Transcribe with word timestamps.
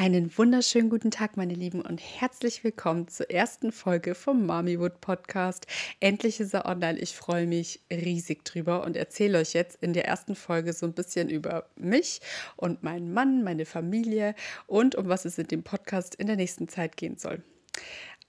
Einen 0.00 0.34
wunderschönen 0.38 0.88
guten 0.88 1.10
Tag, 1.10 1.36
meine 1.36 1.52
Lieben, 1.52 1.82
und 1.82 1.98
herzlich 1.98 2.64
willkommen 2.64 3.08
zur 3.08 3.30
ersten 3.30 3.70
Folge 3.70 4.14
vom 4.14 4.46
Mommywood 4.46 5.02
Podcast. 5.02 5.66
Endlich 6.00 6.40
ist 6.40 6.54
er 6.54 6.64
online. 6.64 6.98
Ich 6.98 7.14
freue 7.14 7.46
mich 7.46 7.82
riesig 7.90 8.46
drüber 8.46 8.82
und 8.82 8.96
erzähle 8.96 9.36
euch 9.36 9.52
jetzt 9.52 9.76
in 9.82 9.92
der 9.92 10.06
ersten 10.06 10.36
Folge 10.36 10.72
so 10.72 10.86
ein 10.86 10.94
bisschen 10.94 11.28
über 11.28 11.68
mich 11.76 12.22
und 12.56 12.82
meinen 12.82 13.12
Mann, 13.12 13.44
meine 13.44 13.66
Familie 13.66 14.34
und 14.66 14.94
um 14.94 15.10
was 15.10 15.26
es 15.26 15.36
in 15.36 15.48
dem 15.48 15.64
Podcast 15.64 16.14
in 16.14 16.28
der 16.28 16.36
nächsten 16.36 16.66
Zeit 16.66 16.96
gehen 16.96 17.18
soll. 17.18 17.42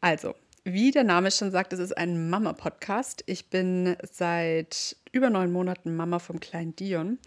Also, 0.01 0.35
wie 0.63 0.91
der 0.91 1.03
Name 1.03 1.31
schon 1.31 1.51
sagt, 1.51 1.73
es 1.73 1.79
ist 1.79 1.97
ein 1.97 2.29
Mama-Podcast. 2.29 3.23
Ich 3.25 3.49
bin 3.49 3.95
seit 4.11 4.95
über 5.11 5.29
neun 5.29 5.51
Monaten 5.51 5.95
Mama 5.95 6.19
vom 6.19 6.39
kleinen 6.39 6.75
Dion 6.75 7.17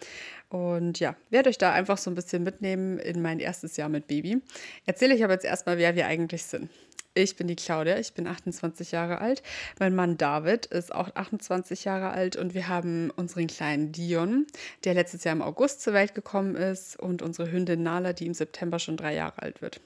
und 0.50 1.00
ja, 1.00 1.16
werde 1.30 1.50
euch 1.50 1.58
da 1.58 1.72
einfach 1.72 1.98
so 1.98 2.10
ein 2.10 2.14
bisschen 2.14 2.44
mitnehmen 2.44 2.98
in 2.98 3.20
mein 3.22 3.40
erstes 3.40 3.76
Jahr 3.76 3.88
mit 3.88 4.06
Baby. 4.06 4.40
Erzähle 4.86 5.14
ich 5.14 5.24
aber 5.24 5.32
jetzt 5.32 5.44
erstmal, 5.44 5.78
wer 5.78 5.96
wir 5.96 6.06
eigentlich 6.06 6.44
sind. 6.44 6.70
Ich 7.16 7.36
bin 7.36 7.46
die 7.46 7.56
Claudia, 7.56 7.98
ich 7.98 8.12
bin 8.12 8.26
28 8.26 8.92
Jahre 8.92 9.20
alt. 9.20 9.42
Mein 9.78 9.94
Mann 9.94 10.16
David 10.16 10.66
ist 10.66 10.92
auch 10.94 11.14
28 11.14 11.84
Jahre 11.84 12.10
alt 12.10 12.36
und 12.36 12.54
wir 12.54 12.68
haben 12.68 13.10
unseren 13.10 13.46
kleinen 13.48 13.92
Dion, 13.92 14.46
der 14.84 14.94
letztes 14.94 15.24
Jahr 15.24 15.34
im 15.34 15.42
August 15.42 15.80
zur 15.80 15.92
Welt 15.92 16.14
gekommen 16.14 16.54
ist 16.54 16.98
und 16.98 17.22
unsere 17.22 17.50
Hündin 17.50 17.82
Nala, 17.82 18.12
die 18.12 18.26
im 18.26 18.34
September 18.34 18.78
schon 18.78 18.96
drei 18.96 19.14
Jahre 19.14 19.42
alt 19.42 19.60
wird. 19.62 19.80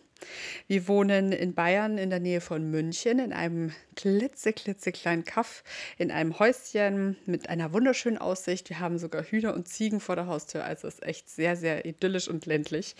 Wir 0.67 0.89
wohnen 0.89 1.33
in 1.33 1.55
Bayern 1.55 1.99
in 1.99 2.11
der 2.11 2.21
Nähe 2.21 2.41
von 2.41 2.71
München 2.71 3.19
in 3.19 3.33
einem 3.33 3.73
klitzeklitzekleinen 3.97 5.25
Kaff, 5.25 5.65
in 5.97 6.11
einem 6.11 6.39
Häuschen 6.39 7.17
mit 7.27 7.49
einer 7.49 7.73
wunderschönen 7.73 8.19
Aussicht. 8.19 8.69
Wir 8.69 8.81
haben 8.81 8.99
sogar 8.99 9.23
Hühner 9.23 9.55
und 9.55 9.69
Ziegen 9.69 10.01
vor 10.01 10.17
der 10.17 10.27
Haustür, 10.27 10.65
also 10.65 10.89
ist 10.89 11.03
echt 11.03 11.29
sehr, 11.29 11.57
sehr 11.57 11.85
idyllisch 11.85 12.29
und 12.29 12.47
ländlich. 12.47 12.97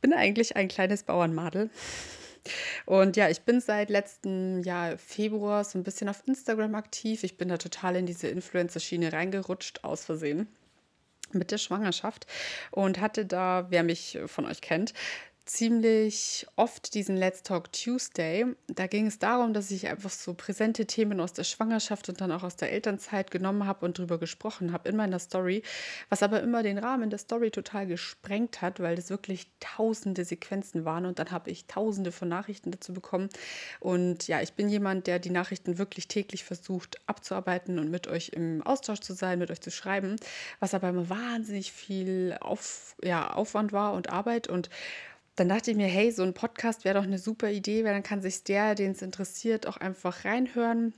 Bin 0.00 0.12
eigentlich 0.12 0.56
ein 0.56 0.68
kleines 0.68 1.02
Bauernmadel. 1.02 1.70
Und 2.86 3.16
ja, 3.16 3.28
ich 3.28 3.42
bin 3.42 3.60
seit 3.60 3.90
letztem 3.90 4.62
Jahr 4.62 4.96
Februar 4.96 5.64
so 5.64 5.78
ein 5.78 5.84
bisschen 5.84 6.08
auf 6.08 6.22
Instagram 6.26 6.74
aktiv. 6.74 7.24
Ich 7.24 7.36
bin 7.36 7.48
da 7.48 7.58
total 7.58 7.96
in 7.96 8.06
diese 8.06 8.28
Influencer-Schiene 8.28 9.12
reingerutscht, 9.12 9.84
aus 9.84 10.04
Versehen 10.04 10.48
mit 11.32 11.50
der 11.50 11.58
Schwangerschaft 11.58 12.26
und 12.70 13.00
hatte 13.00 13.26
da, 13.26 13.66
wer 13.68 13.82
mich 13.82 14.18
von 14.26 14.46
euch 14.46 14.60
kennt, 14.60 14.94
ziemlich 15.48 16.46
oft 16.56 16.92
diesen 16.92 17.16
Let's 17.16 17.42
Talk 17.42 17.72
Tuesday. 17.72 18.44
Da 18.66 18.86
ging 18.86 19.06
es 19.06 19.18
darum, 19.18 19.54
dass 19.54 19.70
ich 19.70 19.86
einfach 19.86 20.10
so 20.10 20.34
präsente 20.34 20.86
Themen 20.86 21.20
aus 21.20 21.32
der 21.32 21.44
Schwangerschaft 21.44 22.08
und 22.10 22.20
dann 22.20 22.30
auch 22.32 22.42
aus 22.42 22.56
der 22.56 22.70
Elternzeit 22.70 23.30
genommen 23.30 23.66
habe 23.66 23.86
und 23.86 23.98
darüber 23.98 24.18
gesprochen 24.18 24.72
habe 24.72 24.90
in 24.90 24.96
meiner 24.96 25.18
Story, 25.18 25.62
was 26.10 26.22
aber 26.22 26.42
immer 26.42 26.62
den 26.62 26.76
Rahmen 26.76 27.08
der 27.08 27.18
Story 27.18 27.50
total 27.50 27.86
gesprengt 27.86 28.60
hat, 28.60 28.78
weil 28.80 28.96
das 28.96 29.08
wirklich 29.08 29.50
tausende 29.58 30.26
Sequenzen 30.26 30.84
waren 30.84 31.06
und 31.06 31.18
dann 31.18 31.30
habe 31.30 31.50
ich 31.50 31.66
tausende 31.66 32.12
von 32.12 32.28
Nachrichten 32.28 32.70
dazu 32.70 32.92
bekommen. 32.92 33.30
Und 33.80 34.28
ja, 34.28 34.42
ich 34.42 34.52
bin 34.52 34.68
jemand, 34.68 35.06
der 35.06 35.18
die 35.18 35.30
Nachrichten 35.30 35.78
wirklich 35.78 36.08
täglich 36.08 36.44
versucht 36.44 37.00
abzuarbeiten 37.06 37.78
und 37.78 37.90
mit 37.90 38.06
euch 38.06 38.30
im 38.30 38.62
Austausch 38.62 39.00
zu 39.00 39.14
sein, 39.14 39.38
mit 39.38 39.50
euch 39.50 39.62
zu 39.62 39.70
schreiben, 39.70 40.16
was 40.60 40.74
aber 40.74 40.90
immer 40.90 41.08
wahnsinnig 41.08 41.72
viel 41.72 42.36
Auf, 42.40 42.96
ja, 43.02 43.32
Aufwand 43.32 43.72
war 43.72 43.94
und 43.94 44.10
Arbeit 44.10 44.46
und 44.46 44.68
dann 45.38 45.48
dachte 45.48 45.70
ich 45.70 45.76
mir, 45.76 45.86
hey, 45.86 46.10
so 46.10 46.22
ein 46.22 46.34
Podcast 46.34 46.84
wäre 46.84 46.98
doch 46.98 47.04
eine 47.04 47.18
super 47.18 47.50
Idee, 47.50 47.84
weil 47.84 47.92
dann 47.92 48.02
kann 48.02 48.22
sich 48.22 48.44
der, 48.44 48.74
den 48.74 48.92
es 48.92 49.02
interessiert, 49.02 49.66
auch 49.66 49.76
einfach 49.76 50.24
reinhören 50.24 50.94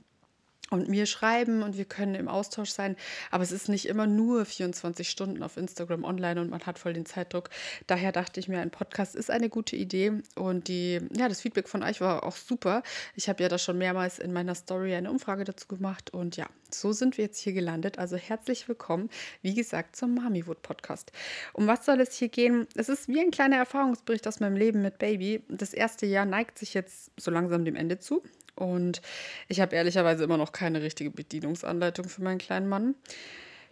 und 0.71 0.87
mir 0.87 1.05
schreiben 1.05 1.61
und 1.63 1.77
wir 1.77 1.85
können 1.85 2.15
im 2.15 2.27
Austausch 2.27 2.71
sein. 2.71 2.95
Aber 3.29 3.43
es 3.43 3.51
ist 3.51 3.69
nicht 3.69 3.87
immer 3.87 4.07
nur 4.07 4.45
24 4.45 5.07
Stunden 5.07 5.43
auf 5.43 5.57
Instagram 5.57 6.03
online 6.03 6.41
und 6.41 6.49
man 6.49 6.65
hat 6.65 6.79
voll 6.79 6.93
den 6.93 7.05
Zeitdruck. 7.05 7.49
Daher 7.87 8.11
dachte 8.11 8.39
ich 8.39 8.47
mir, 8.47 8.61
ein 8.61 8.71
Podcast 8.71 9.15
ist 9.15 9.29
eine 9.29 9.49
gute 9.49 9.75
Idee 9.75 10.13
und 10.35 10.69
die, 10.69 10.99
ja, 11.15 11.27
das 11.27 11.41
Feedback 11.41 11.67
von 11.67 11.83
euch 11.83 11.99
war 11.99 12.23
auch 12.23 12.35
super. 12.35 12.83
Ich 13.15 13.27
habe 13.27 13.43
ja 13.43 13.49
da 13.49 13.57
schon 13.57 13.77
mehrmals 13.77 14.17
in 14.17 14.31
meiner 14.31 14.55
Story 14.55 14.95
eine 14.95 15.11
Umfrage 15.11 15.43
dazu 15.43 15.67
gemacht 15.67 16.13
und 16.13 16.37
ja, 16.37 16.47
so 16.73 16.93
sind 16.93 17.17
wir 17.17 17.25
jetzt 17.25 17.39
hier 17.39 17.53
gelandet. 17.53 17.99
Also 17.99 18.15
herzlich 18.15 18.69
willkommen, 18.69 19.09
wie 19.41 19.53
gesagt, 19.53 19.97
zum 19.97 20.15
Mamiwood 20.15 20.61
Podcast. 20.61 21.11
Um 21.51 21.67
was 21.67 21.85
soll 21.85 21.99
es 21.99 22.15
hier 22.15 22.29
gehen? 22.29 22.65
Es 22.75 22.87
ist 22.87 23.09
wie 23.09 23.19
ein 23.19 23.31
kleiner 23.31 23.57
Erfahrungsbericht 23.57 24.25
aus 24.25 24.39
meinem 24.39 24.55
Leben 24.55 24.81
mit 24.81 24.99
Baby. 24.99 25.43
Das 25.49 25.73
erste 25.73 26.05
Jahr 26.05 26.25
neigt 26.25 26.57
sich 26.57 26.73
jetzt 26.73 27.11
so 27.19 27.29
langsam 27.29 27.65
dem 27.65 27.75
Ende 27.75 27.99
zu. 27.99 28.23
Und 28.61 29.01
ich 29.47 29.59
habe 29.59 29.75
ehrlicherweise 29.75 30.23
immer 30.23 30.37
noch 30.37 30.51
keine 30.51 30.83
richtige 30.83 31.09
Bedienungsanleitung 31.09 32.07
für 32.07 32.21
meinen 32.21 32.37
kleinen 32.37 32.69
Mann. 32.69 32.93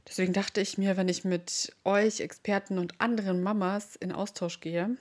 Deswegen 0.08 0.34
dachte 0.34 0.62
ich 0.62 0.80
mir, 0.80 0.98
wenn 0.98 1.08
ich 1.08 1.24
mit 1.24 1.76
euch, 1.84 2.22
Experten 2.22 2.80
und 2.80 3.00
anderen 3.00 3.44
Mamas 3.44 3.96
in 3.96 4.12
Austausch 4.12 4.60
gehe, 4.60 4.98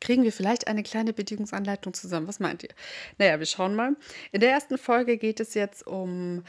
kriegen 0.00 0.22
wir 0.22 0.32
vielleicht 0.32 0.68
eine 0.68 0.84
kleine 0.84 1.12
Bedienungsanleitung 1.12 1.94
zusammen. 1.94 2.28
Was 2.28 2.38
meint 2.38 2.62
ihr? 2.62 2.70
Naja, 3.18 3.40
wir 3.40 3.46
schauen 3.46 3.74
mal. 3.74 3.96
In 4.30 4.40
der 4.40 4.50
ersten 4.50 4.78
Folge 4.78 5.16
geht 5.16 5.40
es 5.40 5.54
jetzt 5.54 5.84
um 5.84 6.44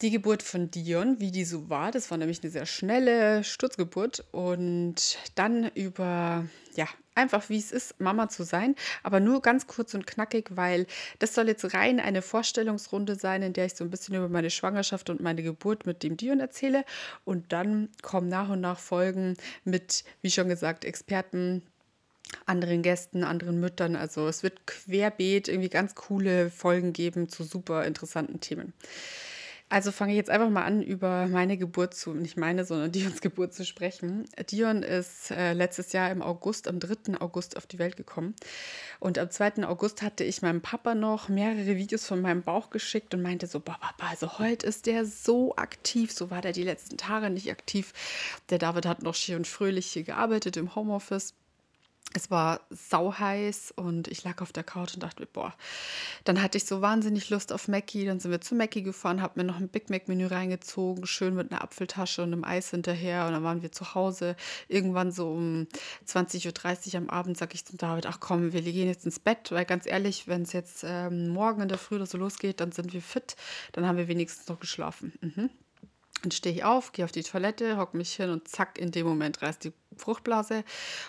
die 0.00 0.10
Geburt 0.10 0.42
von 0.42 0.70
Dion, 0.70 1.20
wie 1.20 1.30
die 1.30 1.44
so 1.44 1.68
war. 1.68 1.90
Das 1.90 2.10
war 2.10 2.16
nämlich 2.16 2.42
eine 2.42 2.50
sehr 2.50 2.64
schnelle 2.64 3.44
Sturzgeburt. 3.44 4.24
Und 4.32 5.18
dann 5.34 5.70
über, 5.74 6.46
ja, 6.74 6.88
einfach 7.16 7.48
wie 7.48 7.58
es 7.58 7.72
ist, 7.72 8.00
Mama 8.00 8.28
zu 8.28 8.44
sein. 8.44 8.74
Aber 9.02 9.20
nur 9.20 9.42
ganz 9.42 9.66
kurz 9.66 9.94
und 9.94 10.06
knackig, 10.06 10.50
weil 10.50 10.86
das 11.18 11.34
soll 11.34 11.48
jetzt 11.48 11.74
rein 11.74 12.00
eine 12.00 12.22
Vorstellungsrunde 12.22 13.16
sein, 13.16 13.42
in 13.42 13.52
der 13.52 13.66
ich 13.66 13.74
so 13.74 13.84
ein 13.84 13.90
bisschen 13.90 14.14
über 14.14 14.28
meine 14.28 14.50
Schwangerschaft 14.50 15.10
und 15.10 15.20
meine 15.20 15.42
Geburt 15.42 15.86
mit 15.86 16.02
dem 16.02 16.16
Dion 16.16 16.40
erzähle. 16.40 16.84
Und 17.24 17.52
dann 17.52 17.88
kommen 18.02 18.28
nach 18.28 18.48
und 18.48 18.60
nach 18.60 18.78
Folgen 18.78 19.36
mit, 19.64 20.04
wie 20.22 20.30
schon 20.30 20.48
gesagt, 20.48 20.84
Experten, 20.84 21.62
anderen 22.44 22.82
Gästen, 22.82 23.24
anderen 23.24 23.60
Müttern. 23.60 23.96
Also 23.96 24.28
es 24.28 24.42
wird 24.42 24.66
querbeet 24.66 25.48
irgendwie 25.48 25.68
ganz 25.68 25.94
coole 25.94 26.50
Folgen 26.50 26.92
geben 26.92 27.28
zu 27.28 27.44
super 27.44 27.84
interessanten 27.84 28.40
Themen. 28.40 28.72
Also 29.68 29.90
fange 29.90 30.12
ich 30.12 30.16
jetzt 30.16 30.30
einfach 30.30 30.48
mal 30.48 30.62
an, 30.62 30.80
über 30.80 31.26
meine 31.26 31.56
Geburt 31.56 31.92
zu, 31.92 32.14
nicht 32.14 32.36
meine, 32.36 32.64
sondern 32.64 32.92
Dions 32.92 33.20
Geburt 33.20 33.52
zu 33.52 33.64
sprechen. 33.64 34.24
Dion 34.48 34.84
ist 34.84 35.32
äh, 35.32 35.54
letztes 35.54 35.92
Jahr 35.92 36.12
im 36.12 36.22
August, 36.22 36.68
am 36.68 36.78
3. 36.78 37.20
August 37.20 37.56
auf 37.56 37.66
die 37.66 37.80
Welt 37.80 37.96
gekommen. 37.96 38.36
Und 39.00 39.18
am 39.18 39.28
2. 39.28 39.66
August 39.66 40.02
hatte 40.02 40.22
ich 40.22 40.40
meinem 40.40 40.60
Papa 40.60 40.94
noch 40.94 41.28
mehrere 41.28 41.76
Videos 41.76 42.06
von 42.06 42.22
meinem 42.22 42.42
Bauch 42.42 42.70
geschickt 42.70 43.12
und 43.12 43.22
meinte 43.22 43.48
so, 43.48 43.58
Papa, 43.58 43.90
also 44.08 44.38
heute 44.38 44.64
ist 44.66 44.86
der 44.86 45.04
so 45.04 45.56
aktiv, 45.56 46.12
so 46.12 46.30
war 46.30 46.42
der 46.42 46.52
die 46.52 46.62
letzten 46.62 46.96
Tage 46.96 47.28
nicht 47.28 47.50
aktiv. 47.50 47.92
Der 48.50 48.58
David 48.58 48.86
hat 48.86 49.02
noch 49.02 49.16
schier 49.16 49.36
und 49.36 49.48
fröhlich 49.48 49.86
hier 49.86 50.04
gearbeitet 50.04 50.56
im 50.56 50.76
Homeoffice. 50.76 51.34
Es 52.14 52.30
war 52.30 52.60
sauheiß 52.70 53.74
und 53.76 54.08
ich 54.08 54.24
lag 54.24 54.40
auf 54.40 54.50
der 54.50 54.64
Couch 54.64 54.94
und 54.94 55.02
dachte 55.02 55.20
mir, 55.20 55.26
boah, 55.26 55.54
dann 56.24 56.40
hatte 56.40 56.56
ich 56.56 56.64
so 56.64 56.80
wahnsinnig 56.80 57.28
Lust 57.28 57.52
auf 57.52 57.68
Mackie. 57.68 58.06
Dann 58.06 58.20
sind 58.20 58.30
wir 58.30 58.40
zu 58.40 58.54
Mackie 58.54 58.82
gefahren, 58.82 59.20
habe 59.20 59.38
mir 59.40 59.44
noch 59.44 59.58
ein 59.58 59.68
Big 59.68 59.90
Mac 59.90 60.08
Menü 60.08 60.26
reingezogen, 60.26 61.06
schön 61.06 61.34
mit 61.34 61.52
einer 61.52 61.62
Apfeltasche 61.62 62.22
und 62.22 62.32
einem 62.32 62.44
Eis 62.44 62.70
hinterher. 62.70 63.26
Und 63.26 63.32
dann 63.32 63.44
waren 63.44 63.60
wir 63.60 63.70
zu 63.70 63.94
Hause. 63.94 64.34
Irgendwann 64.68 65.12
so 65.12 65.30
um 65.30 65.66
20.30 66.06 66.94
Uhr 66.94 67.00
am 67.00 67.10
Abend 67.10 67.36
sage 67.36 67.54
ich 67.54 67.66
zum 67.66 67.76
David, 67.76 68.06
ach 68.06 68.20
komm, 68.20 68.52
wir 68.52 68.62
gehen 68.62 68.88
jetzt 68.88 69.04
ins 69.04 69.18
Bett, 69.18 69.52
weil 69.52 69.66
ganz 69.66 69.84
ehrlich, 69.84 70.26
wenn 70.26 70.42
es 70.42 70.52
jetzt 70.52 70.84
ähm, 70.86 71.28
morgen 71.28 71.60
in 71.60 71.68
der 71.68 71.78
Früh 71.78 71.96
oder 71.96 72.06
so 72.06 72.16
losgeht, 72.16 72.60
dann 72.60 72.72
sind 72.72 72.94
wir 72.94 73.02
fit. 73.02 73.36
Dann 73.72 73.86
haben 73.86 73.98
wir 73.98 74.08
wenigstens 74.08 74.48
noch 74.48 74.58
geschlafen. 74.58 75.12
Mhm. 75.20 75.50
Dann 76.26 76.32
stehe 76.32 76.56
ich 76.56 76.64
auf, 76.64 76.90
gehe 76.90 77.04
auf 77.04 77.12
die 77.12 77.22
Toilette, 77.22 77.76
hocke 77.76 77.96
mich 77.96 78.14
hin 78.14 78.30
und 78.30 78.48
zack, 78.48 78.78
in 78.78 78.90
dem 78.90 79.06
Moment 79.06 79.42
reißt 79.42 79.62
die 79.62 79.72
Fruchtblase 79.96 80.64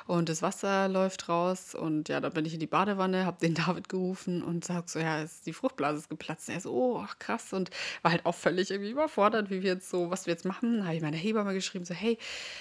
und 0.06 0.30
das 0.30 0.42
Wasser 0.42 0.88
läuft 0.88 1.30
raus. 1.30 1.76
Und 1.76 2.10
ja, 2.10 2.20
dann 2.20 2.34
bin 2.34 2.46
ich 2.46 2.54
in 2.54 2.60
die 2.60 2.68
Badewanne, 2.68 3.26
habe 3.26 3.40
den 3.40 3.54
David 3.68 3.90
gerufen 3.90 4.42
und 4.42 4.66
sag 4.66 4.90
so, 4.90 5.00
ja, 5.00 5.26
die 5.46 5.54
Fruchtblase 5.54 6.00
ist 6.00 6.10
geplatzt. 6.10 6.48
Und 6.48 6.56
er 6.56 6.62
so, 6.62 6.72
oh, 6.72 7.04
ach, 7.04 7.20
krass. 7.20 7.54
Und 7.54 7.70
war 8.02 8.12
halt 8.12 8.26
auch 8.26 8.36
völlig 8.36 8.72
irgendwie 8.72 8.92
überfordert, 8.92 9.50
wie 9.50 9.64
wir 9.64 9.74
jetzt 9.74 9.90
so, 9.90 10.10
was 10.10 10.26
wir 10.26 10.34
jetzt 10.34 10.46
machen. 10.46 10.86
Habe 10.86 10.96
ich 10.96 11.02
meine 11.02 11.18
Hebamme 11.18 11.54
geschrieben, 11.54 11.86
so, 11.86 11.94
hey, 11.94 12.18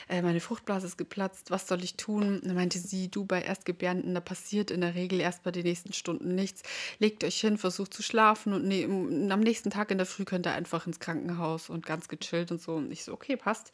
äh, 0.08 0.22
meine 0.22 0.40
Fruchtblase 0.40 0.86
ist 0.86 0.96
geplatzt, 0.96 1.50
was 1.50 1.68
soll 1.68 1.82
ich 1.84 1.96
tun? 1.96 2.40
Und 2.40 2.46
dann 2.46 2.54
meinte 2.54 2.78
sie, 2.78 3.10
du, 3.10 3.24
bei 3.24 3.42
Erstgebärenden, 3.42 4.14
da 4.14 4.20
passiert 4.20 4.70
in 4.70 4.80
der 4.80 4.94
Regel 4.94 5.20
erst 5.20 5.42
bei 5.42 5.50
den 5.50 5.64
nächsten 5.64 5.92
Stunden 5.92 6.34
nichts. 6.34 6.62
Legt 6.98 7.22
euch 7.24 7.40
hin, 7.40 7.58
versucht 7.58 7.94
zu 7.94 8.02
schlafen 8.02 8.52
und 8.52 8.66
nee, 8.66 8.84
am 8.84 9.40
nächsten 9.40 9.70
Tag 9.70 9.90
in 9.90 9.98
der 9.98 10.06
Früh 10.06 10.24
könnt 10.24 10.46
ihr 10.46 10.52
einfach 10.52 10.86
ins 10.86 11.00
Krankenhaus 11.00 11.70
und 11.70 11.86
ganz 11.86 12.08
gechillt 12.08 12.45
und 12.50 12.60
so. 12.60 12.74
Und 12.74 12.90
ich 12.90 13.04
so, 13.04 13.12
okay, 13.12 13.36
passt. 13.36 13.72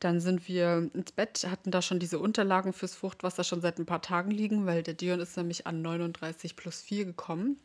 Dann 0.00 0.20
sind 0.20 0.48
wir 0.48 0.90
ins 0.94 1.12
Bett, 1.12 1.46
hatten 1.50 1.70
da 1.70 1.82
schon 1.82 1.98
diese 1.98 2.18
Unterlagen 2.18 2.72
fürs 2.72 2.94
Fruchtwasser 2.94 3.44
schon 3.44 3.60
seit 3.60 3.78
ein 3.78 3.86
paar 3.86 4.02
Tagen 4.02 4.30
liegen, 4.30 4.66
weil 4.66 4.82
der 4.82 4.94
Dion 4.94 5.20
ist 5.20 5.36
nämlich 5.36 5.66
an 5.66 5.82
39 5.82 6.56
plus 6.56 6.82
4 6.82 7.04
gekommen. 7.04 7.58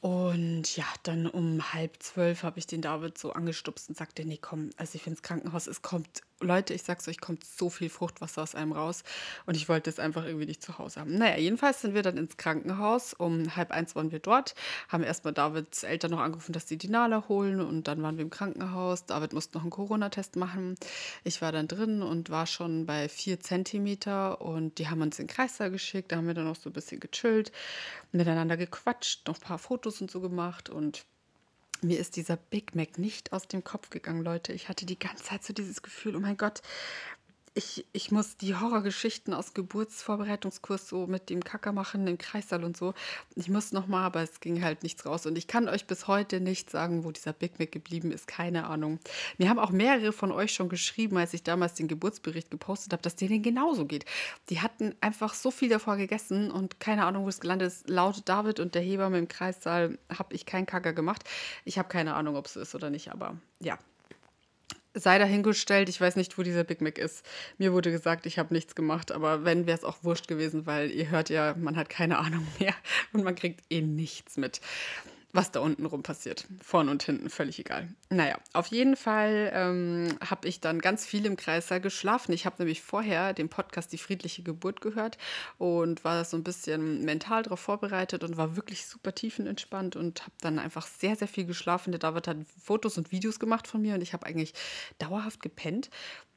Und 0.00 0.76
ja, 0.76 0.84
dann 1.02 1.26
um 1.26 1.72
halb 1.72 2.00
zwölf 2.00 2.44
habe 2.44 2.58
ich 2.60 2.66
den 2.66 2.82
David 2.82 3.18
so 3.18 3.32
angestupst 3.32 3.88
und 3.88 3.96
sagte, 3.96 4.24
nee, 4.24 4.38
komm, 4.40 4.70
also 4.76 4.94
ich 4.94 5.02
finde 5.02 5.16
das 5.16 5.22
Krankenhaus, 5.22 5.66
es 5.66 5.82
kommt 5.82 6.22
Leute, 6.40 6.72
ich 6.72 6.84
sag's 6.84 7.08
euch, 7.08 7.20
kommt 7.20 7.42
so 7.44 7.68
viel 7.68 7.90
Fruchtwasser 7.90 8.42
aus 8.42 8.54
einem 8.54 8.70
raus. 8.70 9.02
Und 9.46 9.56
ich 9.56 9.68
wollte 9.68 9.90
es 9.90 9.98
einfach 9.98 10.24
irgendwie 10.24 10.46
nicht 10.46 10.62
zu 10.62 10.78
Hause 10.78 11.00
haben. 11.00 11.18
Naja, 11.18 11.36
jedenfalls 11.36 11.80
sind 11.80 11.94
wir 11.94 12.02
dann 12.02 12.16
ins 12.16 12.36
Krankenhaus. 12.36 13.12
Um 13.12 13.56
halb 13.56 13.72
eins 13.72 13.96
waren 13.96 14.12
wir 14.12 14.20
dort, 14.20 14.54
haben 14.88 15.02
erstmal 15.02 15.34
Davids 15.34 15.82
Eltern 15.82 16.12
noch 16.12 16.20
angerufen, 16.20 16.52
dass 16.52 16.66
die 16.66 16.76
die 16.76 16.88
Nala 16.88 17.24
holen. 17.28 17.60
Und 17.60 17.88
dann 17.88 18.02
waren 18.02 18.18
wir 18.18 18.22
im 18.22 18.30
Krankenhaus. 18.30 19.04
David 19.06 19.32
musste 19.32 19.58
noch 19.58 19.62
einen 19.62 19.70
Corona-Test 19.70 20.36
machen. 20.36 20.76
Ich 21.24 21.42
war 21.42 21.50
dann 21.50 21.66
drin 21.66 22.02
und 22.02 22.30
war 22.30 22.46
schon 22.46 22.86
bei 22.86 23.08
vier 23.08 23.40
Zentimeter. 23.40 24.40
Und 24.40 24.78
die 24.78 24.88
haben 24.88 25.02
uns 25.02 25.18
in 25.18 25.26
den 25.26 25.34
Kreissaal 25.34 25.72
geschickt. 25.72 26.12
Da 26.12 26.16
haben 26.16 26.28
wir 26.28 26.34
dann 26.34 26.44
noch 26.44 26.56
so 26.56 26.70
ein 26.70 26.72
bisschen 26.72 27.00
gechillt, 27.00 27.50
miteinander 28.12 28.56
gequatscht, 28.56 29.26
noch 29.26 29.38
ein 29.38 29.42
paar 29.42 29.58
Fotos 29.58 29.87
und 30.00 30.10
so 30.10 30.20
gemacht. 30.20 30.68
Und 30.68 31.04
mir 31.80 31.98
ist 31.98 32.16
dieser 32.16 32.36
Big 32.36 32.74
Mac 32.74 32.98
nicht 32.98 33.32
aus 33.32 33.48
dem 33.48 33.64
Kopf 33.64 33.90
gegangen, 33.90 34.22
Leute. 34.22 34.52
Ich 34.52 34.68
hatte 34.68 34.86
die 34.86 34.98
ganze 34.98 35.24
Zeit 35.24 35.44
so 35.44 35.52
dieses 35.52 35.82
Gefühl, 35.82 36.16
oh 36.16 36.20
mein 36.20 36.36
Gott, 36.36 36.62
ich, 37.58 37.84
ich 37.92 38.12
muss 38.12 38.36
die 38.36 38.54
Horrorgeschichten 38.54 39.34
aus 39.34 39.52
Geburtsvorbereitungskurs 39.52 40.88
so 40.88 41.08
mit 41.08 41.28
dem 41.28 41.42
Kacker 41.42 41.72
machen 41.72 42.06
im 42.06 42.16
Kreissaal 42.16 42.62
und 42.62 42.76
so. 42.76 42.94
Ich 43.34 43.48
muss 43.48 43.72
nochmal, 43.72 44.04
aber 44.04 44.22
es 44.22 44.38
ging 44.38 44.62
halt 44.62 44.84
nichts 44.84 45.04
raus. 45.04 45.26
Und 45.26 45.36
ich 45.36 45.48
kann 45.48 45.68
euch 45.68 45.86
bis 45.86 46.06
heute 46.06 46.40
nicht 46.40 46.70
sagen, 46.70 47.02
wo 47.02 47.10
dieser 47.10 47.32
Big 47.32 47.58
Mac 47.58 47.72
geblieben 47.72 48.12
ist. 48.12 48.28
Keine 48.28 48.68
Ahnung. 48.68 49.00
Mir 49.38 49.50
haben 49.50 49.58
auch 49.58 49.70
mehrere 49.70 50.12
von 50.12 50.30
euch 50.30 50.54
schon 50.54 50.68
geschrieben, 50.68 51.16
als 51.16 51.34
ich 51.34 51.42
damals 51.42 51.74
den 51.74 51.88
Geburtsbericht 51.88 52.52
gepostet 52.52 52.92
habe, 52.92 53.02
dass 53.02 53.16
denen 53.16 53.42
genauso 53.42 53.86
geht. 53.86 54.04
Die 54.50 54.60
hatten 54.60 54.94
einfach 55.00 55.34
so 55.34 55.50
viel 55.50 55.68
davor 55.68 55.96
gegessen 55.96 56.52
und 56.52 56.78
keine 56.78 57.06
Ahnung, 57.06 57.24
wo 57.24 57.28
es 57.28 57.40
gelandet 57.40 57.68
ist. 57.68 57.90
Laut 57.90 58.22
David 58.26 58.60
und 58.60 58.76
der 58.76 58.82
Hebamme 58.82 59.18
im 59.18 59.26
Kreissaal 59.26 59.98
habe 60.16 60.32
ich 60.32 60.46
keinen 60.46 60.66
Kacker 60.66 60.92
gemacht. 60.92 61.24
Ich 61.64 61.76
habe 61.76 61.88
keine 61.88 62.14
Ahnung, 62.14 62.36
ob 62.36 62.46
es 62.46 62.52
so 62.52 62.60
ist 62.60 62.76
oder 62.76 62.88
nicht, 62.88 63.10
aber 63.10 63.36
ja, 63.58 63.78
sei 64.98 65.18
dahingestellt, 65.18 65.88
ich 65.88 66.00
weiß 66.00 66.16
nicht, 66.16 66.36
wo 66.38 66.42
dieser 66.42 66.64
Big 66.64 66.80
Mac 66.80 66.98
ist. 66.98 67.24
Mir 67.58 67.72
wurde 67.72 67.90
gesagt, 67.90 68.26
ich 68.26 68.38
habe 68.38 68.54
nichts 68.54 68.74
gemacht, 68.74 69.12
aber 69.12 69.44
wenn, 69.44 69.66
wäre 69.66 69.78
es 69.78 69.84
auch 69.84 69.98
wurscht 70.02 70.28
gewesen, 70.28 70.66
weil 70.66 70.90
ihr 70.90 71.10
hört 71.10 71.30
ja, 71.30 71.54
man 71.58 71.76
hat 71.76 71.88
keine 71.88 72.18
Ahnung 72.18 72.46
mehr 72.58 72.74
und 73.12 73.24
man 73.24 73.34
kriegt 73.34 73.60
eh 73.70 73.80
nichts 73.80 74.36
mit 74.36 74.60
was 75.38 75.52
da 75.52 75.60
unten 75.60 75.86
rum 75.86 76.02
passiert. 76.02 76.46
Vorn 76.60 76.88
und 76.88 77.04
hinten, 77.04 77.30
völlig 77.30 77.60
egal. 77.60 77.86
Naja, 78.10 78.38
auf 78.54 78.66
jeden 78.66 78.96
Fall 78.96 79.52
ähm, 79.54 80.18
habe 80.28 80.48
ich 80.48 80.60
dann 80.60 80.80
ganz 80.80 81.06
viel 81.06 81.24
im 81.26 81.36
Kreissaal 81.36 81.80
geschlafen. 81.80 82.32
Ich 82.32 82.44
habe 82.44 82.56
nämlich 82.58 82.82
vorher 82.82 83.34
den 83.34 83.48
Podcast 83.48 83.92
Die 83.92 83.98
friedliche 83.98 84.42
Geburt 84.42 84.80
gehört 84.80 85.16
und 85.56 86.02
war 86.02 86.24
so 86.24 86.36
ein 86.36 86.42
bisschen 86.42 87.04
mental 87.04 87.44
darauf 87.44 87.60
vorbereitet 87.60 88.24
und 88.24 88.36
war 88.36 88.56
wirklich 88.56 88.86
super 88.86 89.14
tiefenentspannt 89.14 89.94
und 89.94 90.22
habe 90.22 90.34
dann 90.40 90.58
einfach 90.58 90.88
sehr, 90.88 91.14
sehr 91.14 91.28
viel 91.28 91.44
geschlafen. 91.44 91.92
Der 91.92 92.00
David 92.00 92.26
hat 92.26 92.38
Fotos 92.60 92.98
und 92.98 93.12
Videos 93.12 93.38
gemacht 93.38 93.68
von 93.68 93.80
mir 93.80 93.94
und 93.94 94.00
ich 94.00 94.14
habe 94.14 94.26
eigentlich 94.26 94.54
dauerhaft 94.98 95.40
gepennt 95.40 95.88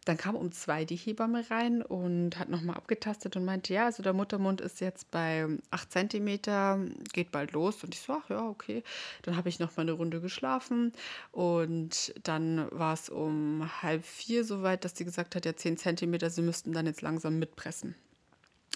dann 0.05 0.17
kam 0.17 0.35
um 0.35 0.51
zwei 0.51 0.83
die 0.83 0.95
Hebamme 0.95 1.49
rein 1.51 1.83
und 1.83 2.39
hat 2.39 2.49
nochmal 2.49 2.75
abgetastet 2.75 3.35
und 3.35 3.45
meinte, 3.45 3.73
ja, 3.73 3.85
also 3.85 4.01
der 4.01 4.13
Muttermund 4.13 4.59
ist 4.59 4.81
jetzt 4.81 5.11
bei 5.11 5.45
8 5.69 5.91
cm, 5.91 6.95
geht 7.13 7.31
bald 7.31 7.51
los. 7.51 7.83
Und 7.83 7.93
ich 7.93 8.01
so, 8.01 8.13
ach 8.13 8.29
ja, 8.29 8.47
okay. 8.47 8.83
Dann 9.21 9.37
habe 9.37 9.49
ich 9.49 9.59
nochmal 9.59 9.85
eine 9.85 9.91
Runde 9.91 10.19
geschlafen 10.19 10.91
und 11.31 12.13
dann 12.23 12.67
war 12.71 12.93
es 12.93 13.09
um 13.09 13.69
halb 13.83 14.03
vier 14.03 14.43
soweit, 14.43 14.85
dass 14.85 14.97
sie 14.97 15.05
gesagt 15.05 15.35
hat, 15.35 15.45
ja, 15.45 15.55
10 15.55 15.77
cm, 15.77 16.29
sie 16.29 16.41
müssten 16.41 16.73
dann 16.73 16.87
jetzt 16.87 17.01
langsam 17.01 17.37
mitpressen. 17.37 17.95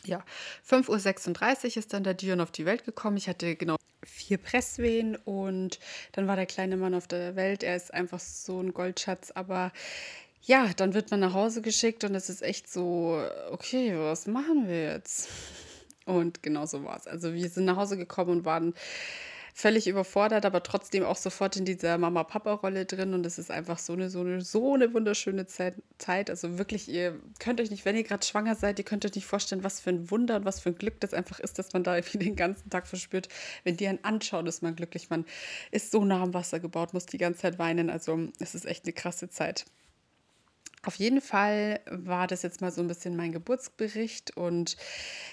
Ja, 0.04 0.24
5.36 0.70 1.64
Uhr 1.64 1.78
ist 1.78 1.94
dann 1.94 2.04
der 2.04 2.14
Dion 2.14 2.40
auf 2.40 2.52
die 2.52 2.66
Welt 2.66 2.86
gekommen. 2.86 3.18
Ich 3.18 3.28
hatte 3.28 3.56
genau 3.56 3.78
vier 4.04 4.38
Presswehen 4.38 5.16
und 5.16 5.80
dann 6.12 6.28
war 6.28 6.36
der 6.36 6.46
kleine 6.46 6.78
Mann 6.78 6.94
auf 6.94 7.08
der 7.08 7.36
Welt. 7.36 7.64
Er 7.64 7.76
ist 7.76 7.92
einfach 7.92 8.20
so 8.20 8.60
ein 8.60 8.74
Goldschatz, 8.74 9.32
aber 9.32 9.72
ja, 10.46 10.70
dann 10.76 10.94
wird 10.94 11.12
man 11.12 11.20
nach 11.20 11.34
Hause 11.34 11.62
geschickt 11.62 12.04
und 12.04 12.14
es 12.16 12.30
ist 12.30 12.42
echt 12.42 12.72
so, 12.72 13.22
okay, 13.52 13.96
was 13.98 14.28
machen 14.28 14.68
wir 14.68 14.94
jetzt? 14.94 15.28
Und 16.06 16.44
genau 16.44 16.68
so 16.68 16.84
war 16.84 16.98
es. 16.98 17.08
Also 17.08 17.34
wir 17.34 17.50
sind 17.50 17.66
nach 17.66 17.78
Hause 17.78 17.98
gekommen 17.98 18.30
und 18.30 18.46
waren 18.46 18.76
völlig 19.56 19.88
überfordert, 19.88 20.46
aber 20.46 20.62
trotzdem 20.62 21.04
auch 21.04 21.16
sofort 21.16 21.56
in 21.56 21.66
dieser 21.66 21.98
Mama-Papa-Rolle 21.98 22.86
drin. 22.86 23.14
Und 23.16 23.26
es 23.26 23.40
ist 23.40 23.50
einfach 23.50 23.80
so 23.80 23.94
eine, 23.94 24.10
so 24.10 24.20
eine, 24.20 24.42
so 24.42 24.76
eine 24.76 24.94
wunderschöne 24.94 25.48
Zeit. 25.48 26.30
Also 26.30 26.60
wirklich, 26.60 26.90
ihr 26.90 27.20
könnt 27.40 27.60
euch 27.60 27.72
nicht, 27.72 27.86
wenn 27.86 27.96
ihr 27.96 28.04
gerade 28.04 28.26
schwanger 28.26 28.56
seid, 28.56 28.78
ihr 28.78 28.86
könnt 28.86 29.06
euch 29.06 29.16
nicht 29.16 29.26
vorstellen, 29.26 29.64
was 29.64 29.80
für 29.80 29.92
ein 29.92 30.12
Wunder 30.12 30.36
und 30.36 30.46
was 30.46 30.60
für 30.60 30.70
ein 30.70 30.78
Glück 30.78 31.00
das 31.00 31.14
einfach 31.14 31.40
ist, 31.40 31.58
dass 31.58 31.74
man 31.74 31.84
da 31.84 31.96
irgendwie 31.98 32.20
den 32.20 32.36
ganzen 32.36 32.70
Tag 32.70 32.86
verspürt. 32.86 33.30
Wenn 33.64 33.78
die 33.78 33.88
einen 33.88 34.04
anschauen, 34.04 34.46
ist 34.46 34.62
man 34.62 34.76
glücklich. 34.76 35.10
Man 35.10 35.26
ist 35.72 35.90
so 35.90 36.06
nah 36.06 36.22
am 36.22 36.34
Wasser 36.36 36.60
gebaut, 36.60 36.94
muss 36.94 37.08
die 37.08 37.18
ganze 37.18 37.42
Zeit 37.42 37.58
weinen. 37.58 37.90
Also 37.90 38.28
es 38.40 38.54
ist 38.54 38.66
echt 38.66 38.84
eine 38.84 38.94
krasse 38.94 39.30
Zeit. 39.30 39.66
Auf 40.86 40.98
jeden 40.98 41.20
Fall 41.20 41.80
war 41.90 42.28
das 42.28 42.44
jetzt 42.44 42.62
mal 42.62 42.72
so 42.72 42.80
ein 42.80 42.88
bisschen 42.88 43.16
mein 43.16 43.32
Geburtsbericht 43.32 44.38
und 44.38 44.78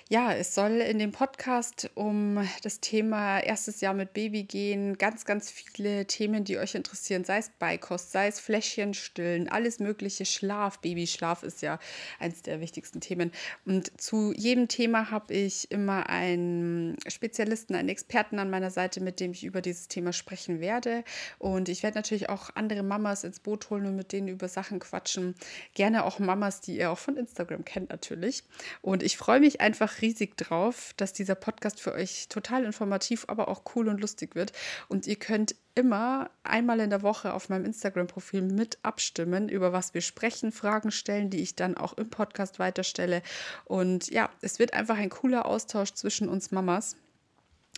ja, 0.09 0.33
es 0.33 0.55
soll 0.55 0.81
in 0.81 0.99
dem 0.99 1.13
Podcast 1.13 1.91
um 1.95 2.39
das 2.63 2.81
Thema 2.81 3.39
erstes 3.39 3.83
Jahr 3.83 3.93
mit 3.93 4.15
Baby 4.15 4.45
gehen. 4.45 4.97
Ganz, 4.97 5.27
ganz 5.27 5.51
viele 5.51 6.07
Themen, 6.07 6.45
die 6.45 6.57
euch 6.57 6.75
interessieren, 6.75 7.25
sei 7.25 7.37
es 7.37 7.51
Beikost, 7.59 8.13
sei 8.13 8.29
es 8.29 8.41
Fläschchen 8.41 8.95
stillen, 8.95 9.51
alles 9.51 9.79
mögliche, 9.79 10.25
Schlaf, 10.25 10.79
Babyschlaf 10.79 11.43
ist 11.43 11.61
ja 11.61 11.79
eines 12.19 12.41
der 12.41 12.61
wichtigsten 12.61 13.03
Themen. 13.03 13.31
Und 13.67 14.01
zu 14.01 14.33
jedem 14.35 14.69
Thema 14.69 15.11
habe 15.11 15.35
ich 15.35 15.71
immer 15.71 16.09
einen 16.09 16.97
Spezialisten, 17.09 17.75
einen 17.75 17.91
Experten 17.91 18.39
an 18.39 18.49
meiner 18.49 18.71
Seite, 18.71 19.03
mit 19.03 19.21
dem 19.21 19.33
ich 19.33 19.45
über 19.45 19.61
dieses 19.61 19.89
Thema 19.89 20.15
sprechen 20.15 20.61
werde. 20.61 21.05
Und 21.39 21.69
ich 21.69 21.83
werde 21.83 21.99
natürlich 21.99 22.31
auch 22.31 22.49
andere 22.55 22.83
Mamas 22.83 23.25
ins 23.25 23.39
Boot 23.39 23.69
holen 23.69 23.85
und 23.85 23.97
mit 23.97 24.13
denen 24.13 24.29
über 24.29 24.49
Sachen 24.49 24.79
quatschen 24.79 25.35
Gerne 25.75 26.05
auch 26.05 26.19
Mamas, 26.19 26.61
die 26.61 26.77
ihr 26.79 26.91
auch 26.91 26.99
von 26.99 27.17
Instagram 27.17 27.65
kennt 27.65 27.91
natürlich. 27.91 28.45
Und 28.81 29.03
ich 29.03 29.17
freue 29.17 29.41
mich 29.41 29.61
einfach 29.61 30.01
riesig 30.01 30.37
drauf, 30.37 30.93
dass 30.97 31.13
dieser 31.13 31.35
Podcast 31.35 31.81
für 31.81 31.93
euch 31.93 32.29
total 32.29 32.65
informativ, 32.65 33.25
aber 33.29 33.49
auch 33.49 33.63
cool 33.75 33.89
und 33.89 34.01
lustig 34.01 34.35
wird. 34.35 34.53
Und 34.89 35.07
ihr 35.07 35.17
könnt 35.17 35.55
immer 35.75 36.31
einmal 36.43 36.81
in 36.81 36.91
der 36.91 37.03
Woche 37.03 37.33
auf 37.33 37.49
meinem 37.49 37.65
Instagram-Profil 37.65 38.43
mit 38.43 38.79
abstimmen, 38.83 39.49
über 39.49 39.73
was 39.73 39.95
wir 39.95 40.03
sprechen, 40.03 40.53
Fragen 40.53 40.91
stellen, 40.91 41.31
die 41.31 41.41
ich 41.41 41.57
dann 41.57 41.77
auch 41.77 41.95
im 41.95 42.11
Podcast 42.11 42.59
weiterstelle. 42.59 43.23
Und 43.65 44.11
ja, 44.11 44.31
es 44.43 44.59
wird 44.59 44.75
einfach 44.75 44.99
ein 44.99 45.11
cooler 45.11 45.47
Austausch 45.47 45.93
zwischen 45.95 46.29
uns 46.29 46.51
Mamas 46.51 46.97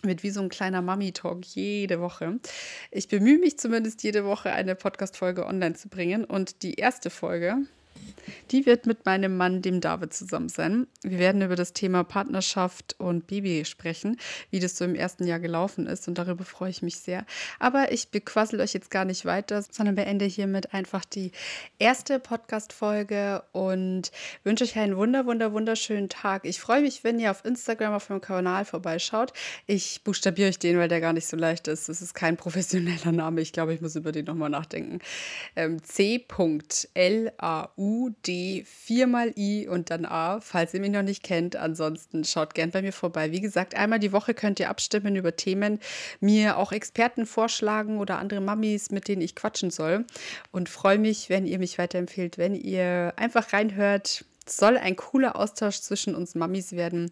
wird 0.07 0.23
wie 0.23 0.29
so 0.29 0.41
ein 0.41 0.49
kleiner 0.49 0.81
Mami-Talk 0.81 1.45
jede 1.45 1.99
Woche. 1.99 2.39
Ich 2.91 3.07
bemühe 3.07 3.39
mich 3.39 3.59
zumindest 3.59 4.03
jede 4.03 4.25
Woche 4.25 4.51
eine 4.51 4.75
Podcast-Folge 4.75 5.45
online 5.45 5.75
zu 5.75 5.89
bringen 5.89 6.25
und 6.25 6.63
die 6.63 6.75
erste 6.75 7.09
Folge 7.09 7.57
die 8.51 8.65
wird 8.65 8.85
mit 8.85 9.05
meinem 9.05 9.37
Mann, 9.37 9.61
dem 9.61 9.81
David, 9.81 10.13
zusammen 10.13 10.49
sein. 10.49 10.87
Wir 11.03 11.19
werden 11.19 11.41
über 11.41 11.55
das 11.55 11.73
Thema 11.73 12.03
Partnerschaft 12.03 12.95
und 12.99 13.27
Baby 13.27 13.65
sprechen, 13.65 14.17
wie 14.49 14.59
das 14.59 14.77
so 14.77 14.85
im 14.85 14.95
ersten 14.95 15.25
Jahr 15.25 15.39
gelaufen 15.39 15.87
ist 15.87 16.07
und 16.07 16.17
darüber 16.17 16.43
freue 16.45 16.69
ich 16.69 16.81
mich 16.81 16.99
sehr. 16.99 17.25
Aber 17.59 17.91
ich 17.91 18.09
bequassel 18.09 18.59
euch 18.61 18.73
jetzt 18.73 18.91
gar 18.91 19.05
nicht 19.05 19.25
weiter, 19.25 19.63
sondern 19.69 19.95
beende 19.95 20.25
hiermit 20.25 20.73
einfach 20.73 21.05
die 21.05 21.31
erste 21.79 22.19
Podcast-Folge 22.19 23.43
und 23.51 24.11
wünsche 24.43 24.63
euch 24.63 24.77
einen 24.77 24.97
wunder, 24.97 25.25
wunder, 25.25 25.53
wunderschönen 25.53 26.09
Tag. 26.09 26.45
Ich 26.45 26.59
freue 26.59 26.81
mich, 26.81 27.03
wenn 27.03 27.19
ihr 27.19 27.31
auf 27.31 27.45
Instagram 27.45 27.93
auf 27.93 28.09
meinem 28.09 28.21
Kanal 28.21 28.65
vorbeischaut. 28.65 29.33
Ich 29.67 30.03
buchstabiere 30.03 30.49
euch 30.49 30.59
den, 30.59 30.77
weil 30.77 30.87
der 30.87 31.01
gar 31.01 31.13
nicht 31.13 31.27
so 31.27 31.37
leicht 31.37 31.67
ist. 31.67 31.89
Es 31.89 32.01
ist 32.01 32.13
kein 32.13 32.37
professioneller 32.37 33.11
Name. 33.11 33.41
Ich 33.41 33.53
glaube, 33.53 33.73
ich 33.73 33.81
muss 33.81 33.95
über 33.95 34.11
den 34.11 34.25
nochmal 34.25 34.49
nachdenken. 34.49 34.99
Ähm, 35.55 35.83
C.L.A.U. 35.83 36.25
D, 38.09 38.65
viermal 38.65 39.33
I 39.37 39.67
und 39.67 39.89
dann 39.89 40.05
A, 40.05 40.39
falls 40.41 40.73
ihr 40.73 40.79
mich 40.79 40.91
noch 40.91 41.01
nicht 41.01 41.23
kennt. 41.23 41.55
Ansonsten 41.55 42.23
schaut 42.23 42.53
gern 42.53 42.71
bei 42.71 42.81
mir 42.81 42.93
vorbei. 42.93 43.31
Wie 43.31 43.41
gesagt, 43.41 43.75
einmal 43.75 43.99
die 43.99 44.11
Woche 44.11 44.33
könnt 44.33 44.59
ihr 44.59 44.69
abstimmen 44.69 45.15
über 45.15 45.35
Themen, 45.35 45.79
mir 46.19 46.57
auch 46.57 46.71
Experten 46.71 47.25
vorschlagen 47.25 47.97
oder 47.99 48.19
andere 48.19 48.41
Mamis, 48.41 48.91
mit 48.91 49.07
denen 49.07 49.21
ich 49.21 49.35
quatschen 49.35 49.71
soll. 49.71 50.05
Und 50.51 50.69
freue 50.69 50.97
mich, 50.97 51.29
wenn 51.29 51.45
ihr 51.45 51.59
mich 51.59 51.77
weiterempfehlt, 51.77 52.37
wenn 52.37 52.55
ihr 52.55 53.13
einfach 53.15 53.53
reinhört. 53.53 54.25
Soll 54.47 54.77
ein 54.77 54.95
cooler 54.95 55.35
Austausch 55.35 55.81
zwischen 55.81 56.13
uns 56.13 56.35
Mamis 56.35 56.73
werden. 56.73 57.09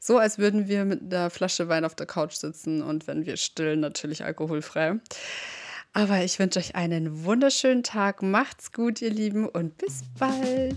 So 0.00 0.18
als 0.18 0.38
würden 0.38 0.66
wir 0.66 0.84
mit 0.84 1.14
einer 1.14 1.30
Flasche 1.30 1.68
Wein 1.68 1.84
auf 1.84 1.94
der 1.94 2.06
Couch 2.06 2.32
sitzen 2.32 2.82
und 2.82 3.06
wenn 3.06 3.24
wir 3.24 3.36
stillen, 3.36 3.78
natürlich 3.78 4.24
alkoholfrei. 4.24 4.98
Aber 5.92 6.24
ich 6.24 6.38
wünsche 6.38 6.58
euch 6.58 6.74
einen 6.74 7.24
wunderschönen 7.24 7.82
Tag. 7.82 8.22
Macht's 8.22 8.72
gut, 8.72 9.02
ihr 9.02 9.10
Lieben, 9.10 9.46
und 9.46 9.76
bis 9.76 10.02
bald. 10.18 10.76